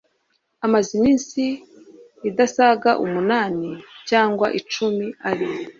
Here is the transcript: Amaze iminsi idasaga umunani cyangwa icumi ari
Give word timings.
Amaze 0.65 0.89
iminsi 0.99 1.41
idasaga 2.29 2.89
umunani 3.05 3.69
cyangwa 4.09 4.45
icumi 4.59 5.07
ari 5.29 5.47